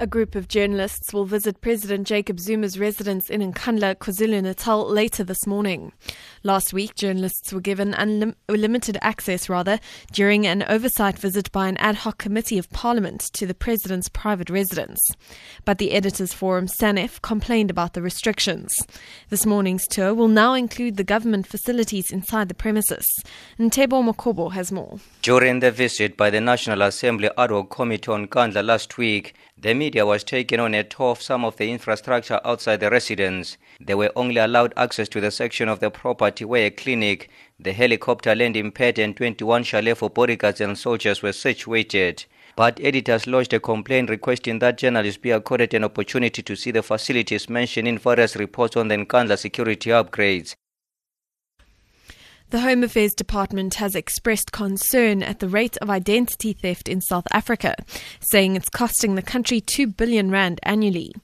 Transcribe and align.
A 0.00 0.06
group 0.06 0.34
of 0.34 0.48
journalists 0.48 1.12
will 1.12 1.26
visit 1.26 1.60
President 1.60 2.06
Jacob 2.06 2.40
Zuma's 2.40 2.78
residence 2.78 3.28
in 3.28 3.42
Nkandla, 3.42 3.96
KwaZulu-Natal 3.96 4.88
later 4.88 5.22
this 5.22 5.46
morning. 5.46 5.92
Last 6.42 6.72
week, 6.72 6.94
journalists 6.94 7.52
were 7.52 7.60
given 7.60 7.92
unlimited 8.48 8.96
access 9.02 9.50
rather 9.50 9.78
during 10.10 10.46
an 10.46 10.62
oversight 10.62 11.18
visit 11.18 11.52
by 11.52 11.68
an 11.68 11.76
ad 11.76 11.96
hoc 11.96 12.16
committee 12.16 12.56
of 12.56 12.70
parliament 12.70 13.20
to 13.34 13.44
the 13.44 13.52
president's 13.52 14.08
private 14.08 14.48
residence. 14.48 15.06
But 15.66 15.76
the 15.76 15.92
editors 15.92 16.32
forum 16.32 16.66
SANEF 16.66 17.20
complained 17.20 17.70
about 17.70 17.92
the 17.92 18.00
restrictions. 18.00 18.72
This 19.28 19.44
morning's 19.44 19.86
tour 19.86 20.14
will 20.14 20.28
now 20.28 20.54
include 20.54 20.96
the 20.96 21.04
government 21.04 21.46
facilities 21.46 22.10
inside 22.10 22.48
the 22.48 22.54
premises. 22.54 23.04
Ntebo 23.58 24.02
Mokobo 24.02 24.50
has 24.52 24.72
more. 24.72 24.98
During 25.20 25.60
the 25.60 25.70
visit 25.70 26.16
by 26.16 26.30
the 26.30 26.40
National 26.40 26.80
Assembly 26.80 27.28
ad 27.36 27.50
hoc 27.50 27.68
committee 27.68 28.10
on 28.10 28.28
Nkandla 28.28 28.64
last 28.64 28.96
week, 28.96 29.34
the 29.58 29.74
was 29.94 30.24
taken 30.24 30.60
on 30.60 30.74
a 30.74 30.84
tour 30.84 31.10
of 31.10 31.22
some 31.22 31.44
of 31.44 31.56
the 31.56 31.70
infrastructure 31.70 32.40
outside 32.44 32.80
the 32.80 32.90
residence. 32.90 33.56
They 33.80 33.94
were 33.94 34.12
only 34.14 34.38
allowed 34.38 34.72
access 34.76 35.08
to 35.10 35.20
the 35.20 35.30
section 35.30 35.68
of 35.68 35.80
the 35.80 35.90
property 35.90 36.44
where 36.44 36.66
a 36.66 36.70
clinic, 36.70 37.28
the 37.58 37.72
helicopter 37.72 38.34
landing 38.34 38.72
pad, 38.72 38.98
and 38.98 39.16
21 39.16 39.64
chalets 39.64 40.00
for 40.00 40.10
bodyguards 40.10 40.60
and 40.60 40.78
soldiers 40.78 41.22
were 41.22 41.32
situated. 41.32 42.24
But 42.56 42.78
editors 42.82 43.26
lodged 43.26 43.52
a 43.52 43.60
complaint 43.60 44.10
requesting 44.10 44.58
that 44.58 44.78
journalists 44.78 45.20
be 45.20 45.30
accorded 45.30 45.74
an 45.74 45.84
opportunity 45.84 46.42
to 46.42 46.56
see 46.56 46.70
the 46.70 46.82
facilities 46.82 47.48
mentioned 47.48 47.88
in 47.88 47.98
various 47.98 48.36
reports 48.36 48.76
on 48.76 48.88
the 48.88 48.96
Nkandla 48.96 49.38
security 49.38 49.90
upgrades. 49.90 50.54
The 52.50 52.62
Home 52.62 52.82
Affairs 52.82 53.14
Department 53.14 53.74
has 53.74 53.94
expressed 53.94 54.50
concern 54.50 55.22
at 55.22 55.38
the 55.38 55.48
rate 55.48 55.76
of 55.76 55.88
identity 55.88 56.52
theft 56.52 56.88
in 56.88 57.00
South 57.00 57.28
Africa, 57.30 57.76
saying 58.18 58.56
it's 58.56 58.68
costing 58.68 59.14
the 59.14 59.22
country 59.22 59.60
2 59.60 59.86
billion 59.86 60.32
rand 60.32 60.58
annually. 60.64 61.14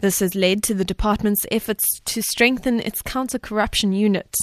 This 0.00 0.18
has 0.18 0.34
led 0.34 0.64
to 0.64 0.74
the 0.74 0.84
department's 0.84 1.46
efforts 1.52 2.00
to 2.06 2.22
strengthen 2.22 2.80
its 2.80 3.02
counter 3.02 3.38
corruption 3.38 3.92
unit. 3.92 4.34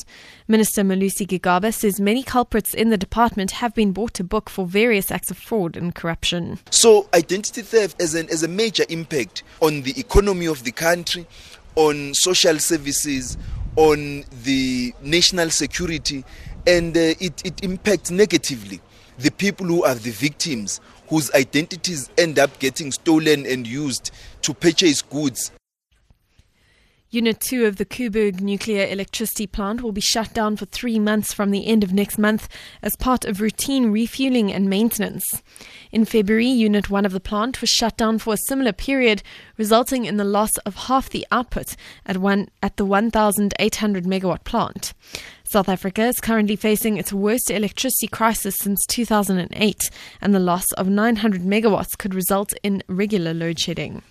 Minister 0.48 0.84
Malusi 0.84 1.28
Gigaba 1.28 1.74
says 1.74 2.00
many 2.00 2.24
culprits 2.24 2.74
in 2.74 2.92
the 2.92 2.98
department 2.98 3.52
have 3.52 3.76
been 3.76 3.92
brought 3.92 4.14
to 4.14 4.24
book 4.24 4.50
for 4.50 4.66
various 4.66 5.12
acts 5.12 5.32
of 5.32 5.38
fraud 5.38 5.76
and 5.76 5.94
corruption. 5.94 6.60
So, 6.70 7.10
identity 7.14 7.62
theft 7.62 8.00
has, 8.00 8.16
an, 8.16 8.30
a 8.32 8.48
major 8.48 8.86
impact 8.88 9.44
on 9.60 9.82
the 9.82 10.00
economy 10.00 10.46
of 10.46 10.64
the 10.64 10.72
country, 10.72 11.28
on 11.76 12.14
social 12.14 12.58
services, 12.58 13.38
on 13.76 14.24
the 14.44 14.94
national 15.02 15.50
security 15.50 16.24
and 16.68 16.96
uh, 16.96 17.14
it, 17.20 17.46
it 17.46 17.64
impacts 17.64 18.12
negatively 18.12 18.80
the 19.20 19.32
people 19.32 19.66
who 19.66 19.84
are 19.84 19.96
the 19.96 20.12
victims 20.12 20.80
whose 21.08 21.32
identities 21.34 22.10
end 22.18 22.40
up 22.40 22.58
getting 22.60 22.92
stolen 22.92 23.46
and 23.46 23.68
used 23.68 24.12
to 24.42 24.54
purchase 24.54 25.02
goods 25.02 25.52
Unit 27.14 27.42
2 27.42 27.66
of 27.66 27.76
the 27.76 27.84
Koeberg 27.84 28.40
nuclear 28.40 28.88
electricity 28.88 29.46
plant 29.46 29.82
will 29.82 29.92
be 29.92 30.00
shut 30.00 30.34
down 30.34 30.56
for 30.56 30.64
three 30.64 30.98
months 30.98 31.34
from 31.34 31.52
the 31.52 31.68
end 31.68 31.84
of 31.84 31.92
next 31.92 32.18
month 32.18 32.48
as 32.82 32.96
part 32.96 33.26
of 33.26 33.42
routine 33.42 33.92
refueling 33.92 34.50
and 34.50 34.70
maintenance. 34.70 35.26
In 35.92 36.06
February, 36.06 36.48
Unit 36.48 36.90
1 36.90 37.06
of 37.06 37.12
the 37.12 37.20
plant 37.20 37.60
was 37.60 37.70
shut 37.70 37.98
down 37.98 38.18
for 38.18 38.34
a 38.34 38.48
similar 38.48 38.72
period, 38.72 39.24
resulting 39.58 40.06
in 40.06 40.16
the 40.16 40.24
loss 40.24 40.58
of 40.60 40.88
half 40.88 41.10
the 41.10 41.28
output 41.34 41.76
at, 42.06 42.16
one, 42.16 42.48
at 42.64 42.78
the 42.78 42.86
1,800 42.86 44.06
megawatt 44.06 44.46
plant. 44.46 44.94
South 45.44 45.68
Africa 45.68 46.04
is 46.04 46.22
currently 46.22 46.56
facing 46.56 46.96
its 46.96 47.12
worst 47.12 47.52
electricity 47.52 48.08
crisis 48.08 48.56
since 48.56 48.86
2008, 48.86 49.90
and 50.22 50.34
the 50.34 50.40
loss 50.40 50.72
of 50.78 50.88
900 50.88 51.42
megawatts 51.42 51.98
could 51.98 52.16
result 52.16 52.54
in 52.64 52.82
regular 52.88 53.34
load 53.34 53.60
shedding. 53.60 54.02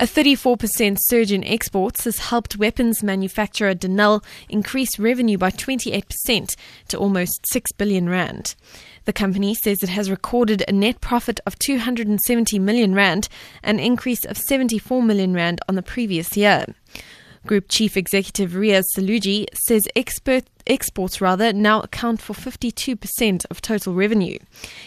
A 0.00 0.04
34% 0.04 0.96
surge 1.00 1.32
in 1.32 1.42
exports 1.42 2.04
has 2.04 2.18
helped 2.18 2.56
weapons 2.56 3.02
manufacturer 3.02 3.74
Denel 3.74 4.22
increase 4.48 4.96
revenue 4.96 5.36
by 5.36 5.50
28% 5.50 6.54
to 6.86 6.96
almost 6.96 7.44
6 7.48 7.72
billion 7.72 8.08
rand. 8.08 8.54
The 9.06 9.12
company 9.12 9.56
says 9.56 9.82
it 9.82 9.88
has 9.88 10.08
recorded 10.08 10.62
a 10.68 10.72
net 10.72 11.00
profit 11.00 11.40
of 11.46 11.58
270 11.58 12.60
million 12.60 12.94
rand, 12.94 13.28
an 13.64 13.80
increase 13.80 14.24
of 14.24 14.38
74 14.38 15.02
million 15.02 15.34
rand 15.34 15.60
on 15.68 15.74
the 15.74 15.82
previous 15.82 16.36
year. 16.36 16.66
Group 17.48 17.64
Chief 17.70 17.96
Executive 17.96 18.50
Riaz 18.50 18.84
Saloojee 18.94 19.46
says 19.54 19.88
expert, 19.96 20.44
exports 20.66 21.22
rather 21.22 21.50
now 21.50 21.80
account 21.80 22.20
for 22.20 22.34
52% 22.34 23.46
of 23.50 23.62
total 23.62 23.94
revenue. 23.94 24.38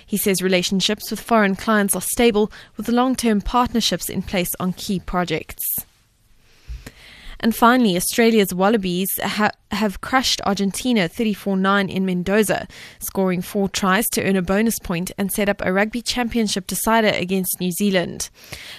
He 0.06 0.16
says 0.16 0.44
relationships 0.44 1.10
with 1.10 1.20
foreign 1.20 1.56
clients 1.56 1.96
are 1.96 2.02
stable 2.02 2.52
with 2.78 2.88
long-term 2.88 3.42
partnerships 3.42 4.10
in 4.10 4.22
place 4.22 4.52
on 4.60 4.74
key 4.74 5.00
projects. 5.00 5.64
And 7.40 7.56
finally, 7.56 7.98
Australia's 7.98 8.54
Wallabies 8.54 9.10
ha- 9.20 9.50
have 9.72 10.02
crushed 10.02 10.42
Argentina 10.46 11.08
34 11.08 11.58
9 11.58 11.90
in 11.90 12.06
Mendoza, 12.06 12.68
scoring 13.00 13.42
four 13.42 13.70
tries 13.70 14.08
to 14.10 14.24
earn 14.24 14.36
a 14.36 14.42
bonus 14.42 14.80
point 14.80 15.12
and 15.18 15.32
set 15.32 15.50
up 15.50 15.62
a 15.62 15.74
rugby 15.74 16.02
championship 16.02 16.68
decider 16.68 17.10
against 17.10 17.60
New 17.60 17.72
Zealand. 17.72 18.30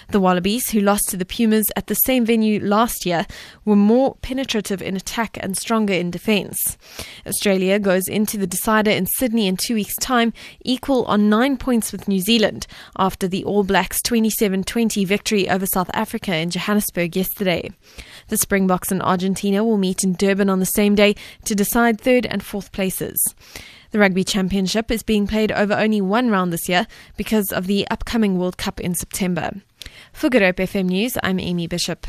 The 0.09 0.19
Wallabies, 0.19 0.69
who 0.69 0.79
lost 0.79 1.09
to 1.09 1.17
the 1.17 1.25
Pumas 1.25 1.65
at 1.75 1.87
the 1.87 1.95
same 1.95 2.25
venue 2.25 2.59
last 2.59 3.05
year, 3.05 3.25
were 3.65 3.75
more 3.75 4.15
penetrative 4.21 4.81
in 4.81 4.95
attack 4.95 5.37
and 5.41 5.57
stronger 5.57 5.93
in 5.93 6.11
defence. 6.11 6.77
Australia 7.25 7.79
goes 7.79 8.07
into 8.07 8.37
the 8.37 8.47
decider 8.47 8.91
in 8.91 9.05
Sydney 9.05 9.47
in 9.47 9.57
two 9.57 9.75
weeks' 9.75 9.95
time, 9.97 10.33
equal 10.63 11.05
on 11.05 11.29
nine 11.29 11.57
points 11.57 11.91
with 11.91 12.07
New 12.07 12.19
Zealand, 12.19 12.67
after 12.97 13.27
the 13.27 13.43
All 13.43 13.63
Blacks 13.63 14.01
27 14.01 14.63
20 14.63 15.05
victory 15.05 15.49
over 15.49 15.65
South 15.65 15.89
Africa 15.93 16.35
in 16.35 16.49
Johannesburg 16.49 17.15
yesterday. 17.15 17.71
The 18.29 18.37
Springboks 18.37 18.91
and 18.91 19.01
Argentina 19.01 19.63
will 19.63 19.77
meet 19.77 20.03
in 20.03 20.13
Durban 20.13 20.49
on 20.49 20.59
the 20.59 20.65
same 20.83 20.95
day 20.95 21.15
to 21.45 21.55
decide 21.55 22.01
third 22.01 22.25
and 22.25 22.43
fourth 22.43 22.73
places. 22.73 23.17
The 23.91 23.99
Rugby 23.99 24.25
Championship 24.25 24.91
is 24.91 25.01
being 25.01 25.27
played 25.27 25.49
over 25.49 25.73
only 25.73 26.01
one 26.01 26.29
round 26.29 26.51
this 26.51 26.67
year 26.67 26.87
because 27.15 27.53
of 27.53 27.67
the 27.67 27.87
upcoming 27.89 28.37
World 28.37 28.57
Cup 28.57 28.81
in 28.81 28.93
September. 28.93 29.51
For 30.11 30.29
Good 30.29 30.41
Hope 30.41 30.57
FM 30.57 30.87
News, 30.87 31.17
I'm 31.23 31.39
Amy 31.39 31.67
Bishop. 31.67 32.05